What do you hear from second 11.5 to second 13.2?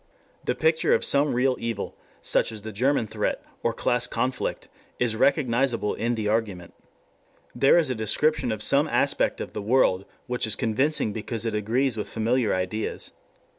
agrees with familiar ideas.